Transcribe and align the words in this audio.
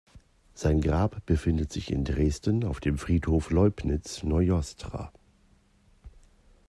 Sein 0.55 0.81
Grab 0.81 1.23
befindet 1.27 1.71
sich 1.71 1.91
in 1.91 2.03
Dresden 2.05 2.63
auf 2.63 2.79
dem 2.79 2.97
Friedhof 2.97 3.51
Leubnitz-Neuostra. 3.51 5.13